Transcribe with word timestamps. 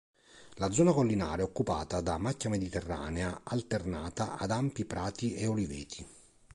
La 0.55 0.71
zona 0.71 0.93
collinare 0.93 1.43
è 1.43 1.45
occupata 1.45 2.01
da 2.01 2.17
macchia 2.17 2.49
mediterranea 2.49 3.41
alternata 3.43 4.35
ad 4.39 4.49
ampi 4.49 4.83
prati 4.83 5.35
e 5.35 5.45
oliveti. 5.45 6.03